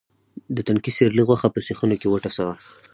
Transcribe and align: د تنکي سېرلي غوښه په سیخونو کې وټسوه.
د 0.55 0.57
تنکي 0.67 0.91
سېرلي 0.97 1.23
غوښه 1.27 1.47
په 1.51 1.59
سیخونو 1.67 1.95
کې 2.01 2.07
وټسوه. 2.09 2.55